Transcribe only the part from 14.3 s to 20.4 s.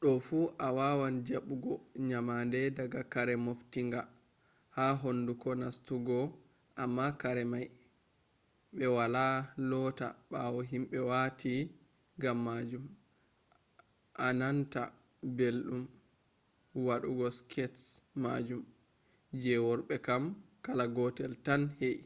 nanta beldum wadugo skirts majum. je worbe kam